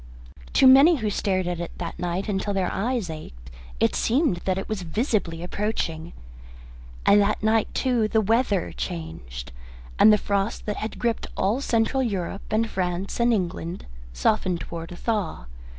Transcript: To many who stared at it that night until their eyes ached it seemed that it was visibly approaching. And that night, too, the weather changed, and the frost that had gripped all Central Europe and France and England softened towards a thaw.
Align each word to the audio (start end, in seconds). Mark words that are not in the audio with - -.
To 0.53 0.65
many 0.65 0.95
who 0.95 1.11
stared 1.11 1.45
at 1.47 1.59
it 1.59 1.77
that 1.77 1.99
night 1.99 2.27
until 2.27 2.55
their 2.55 2.71
eyes 2.73 3.07
ached 3.07 3.51
it 3.79 3.93
seemed 3.95 4.37
that 4.45 4.57
it 4.57 4.67
was 4.67 4.81
visibly 4.81 5.43
approaching. 5.43 6.13
And 7.05 7.21
that 7.21 7.43
night, 7.43 7.71
too, 7.75 8.07
the 8.07 8.19
weather 8.19 8.71
changed, 8.71 9.51
and 9.99 10.11
the 10.11 10.17
frost 10.17 10.65
that 10.65 10.77
had 10.77 10.97
gripped 10.97 11.27
all 11.37 11.61
Central 11.61 12.01
Europe 12.01 12.41
and 12.51 12.67
France 12.67 13.19
and 13.19 13.31
England 13.31 13.85
softened 14.11 14.61
towards 14.61 14.91
a 14.91 14.95
thaw. 14.97 15.45